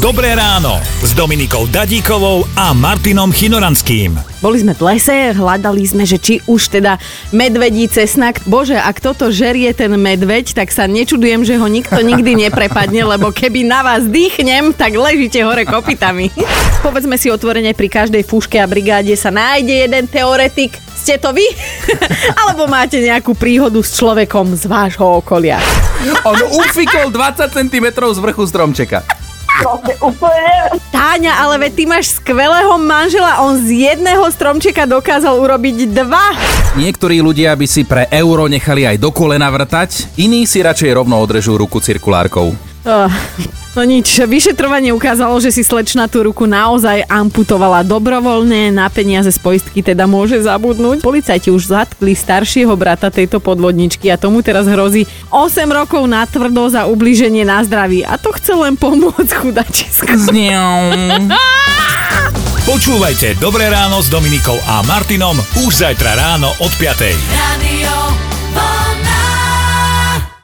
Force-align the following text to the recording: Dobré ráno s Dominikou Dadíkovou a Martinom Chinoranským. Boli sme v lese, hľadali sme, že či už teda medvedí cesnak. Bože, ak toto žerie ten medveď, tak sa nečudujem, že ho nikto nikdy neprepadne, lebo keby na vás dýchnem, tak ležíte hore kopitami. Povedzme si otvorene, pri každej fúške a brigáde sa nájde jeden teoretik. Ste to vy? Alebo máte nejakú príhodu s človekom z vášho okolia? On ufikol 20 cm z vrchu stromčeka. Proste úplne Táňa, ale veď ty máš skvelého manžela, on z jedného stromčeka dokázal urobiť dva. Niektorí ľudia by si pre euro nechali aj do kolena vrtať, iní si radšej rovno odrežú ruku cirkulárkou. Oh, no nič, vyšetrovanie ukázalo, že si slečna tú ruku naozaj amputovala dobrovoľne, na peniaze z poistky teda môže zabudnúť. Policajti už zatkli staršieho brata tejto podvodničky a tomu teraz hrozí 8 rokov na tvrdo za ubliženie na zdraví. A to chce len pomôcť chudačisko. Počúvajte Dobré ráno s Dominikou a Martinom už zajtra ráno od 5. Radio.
Dobré 0.00 0.32
ráno 0.32 0.80
s 1.04 1.12
Dominikou 1.12 1.68
Dadíkovou 1.68 2.48
a 2.56 2.72
Martinom 2.72 3.28
Chinoranským. 3.28 4.16
Boli 4.40 4.56
sme 4.56 4.72
v 4.72 4.80
lese, 4.88 5.36
hľadali 5.36 5.84
sme, 5.84 6.08
že 6.08 6.16
či 6.16 6.40
už 6.48 6.72
teda 6.72 6.96
medvedí 7.36 7.84
cesnak. 7.84 8.40
Bože, 8.48 8.80
ak 8.80 8.96
toto 8.96 9.28
žerie 9.28 9.68
ten 9.76 9.92
medveď, 9.92 10.56
tak 10.56 10.72
sa 10.72 10.88
nečudujem, 10.88 11.44
že 11.44 11.60
ho 11.60 11.68
nikto 11.68 12.00
nikdy 12.00 12.32
neprepadne, 12.32 13.04
lebo 13.04 13.28
keby 13.28 13.60
na 13.68 13.84
vás 13.84 14.08
dýchnem, 14.08 14.72
tak 14.72 14.96
ležíte 14.96 15.44
hore 15.44 15.68
kopitami. 15.68 16.32
Povedzme 16.80 17.20
si 17.20 17.28
otvorene, 17.28 17.76
pri 17.76 17.92
každej 17.92 18.24
fúške 18.24 18.56
a 18.56 18.64
brigáde 18.64 19.12
sa 19.20 19.28
nájde 19.28 19.84
jeden 19.84 20.08
teoretik. 20.08 20.80
Ste 20.96 21.20
to 21.20 21.36
vy? 21.36 21.44
Alebo 22.40 22.64
máte 22.64 23.04
nejakú 23.04 23.36
príhodu 23.36 23.76
s 23.84 24.00
človekom 24.00 24.56
z 24.56 24.64
vášho 24.64 25.20
okolia? 25.20 25.60
On 26.24 26.40
ufikol 26.56 27.12
20 27.12 27.52
cm 27.52 27.86
z 27.92 28.18
vrchu 28.24 28.48
stromčeka. 28.48 29.19
Proste 29.60 29.94
úplne 30.00 30.80
Táňa, 30.88 31.36
ale 31.36 31.60
veď 31.68 31.72
ty 31.76 31.84
máš 31.84 32.16
skvelého 32.16 32.74
manžela, 32.80 33.44
on 33.44 33.60
z 33.60 33.92
jedného 33.92 34.24
stromčeka 34.32 34.88
dokázal 34.88 35.36
urobiť 35.36 35.92
dva. 35.92 36.32
Niektorí 36.80 37.20
ľudia 37.20 37.52
by 37.54 37.66
si 37.68 37.84
pre 37.84 38.08
euro 38.08 38.48
nechali 38.48 38.88
aj 38.88 38.96
do 38.96 39.12
kolena 39.12 39.52
vrtať, 39.52 40.16
iní 40.16 40.48
si 40.48 40.64
radšej 40.64 40.96
rovno 40.96 41.20
odrežú 41.20 41.60
ruku 41.60 41.78
cirkulárkou. 41.82 42.69
Oh, 42.80 43.12
no 43.76 43.82
nič, 43.84 44.24
vyšetrovanie 44.24 44.96
ukázalo, 44.96 45.36
že 45.36 45.52
si 45.52 45.60
slečna 45.60 46.08
tú 46.08 46.24
ruku 46.24 46.48
naozaj 46.48 47.04
amputovala 47.12 47.84
dobrovoľne, 47.84 48.72
na 48.72 48.88
peniaze 48.88 49.28
z 49.28 49.36
poistky 49.36 49.84
teda 49.84 50.08
môže 50.08 50.40
zabudnúť. 50.40 51.04
Policajti 51.04 51.52
už 51.52 51.68
zatkli 51.68 52.16
staršieho 52.16 52.72
brata 52.80 53.12
tejto 53.12 53.36
podvodničky 53.36 54.08
a 54.08 54.16
tomu 54.16 54.40
teraz 54.40 54.64
hrozí 54.64 55.04
8 55.28 55.68
rokov 55.68 56.08
na 56.08 56.24
tvrdo 56.24 56.72
za 56.72 56.88
ubliženie 56.88 57.44
na 57.44 57.60
zdraví. 57.60 58.00
A 58.00 58.16
to 58.16 58.32
chce 58.32 58.56
len 58.56 58.80
pomôcť 58.80 59.28
chudačisko. 59.28 60.16
Počúvajte 62.70 63.36
Dobré 63.40 63.68
ráno 63.68 64.00
s 64.00 64.08
Dominikou 64.08 64.56
a 64.68 64.80
Martinom 64.86 65.36
už 65.66 65.84
zajtra 65.84 66.16
ráno 66.16 66.48
od 66.64 66.72
5. 66.80 66.96
Radio. 67.28 67.92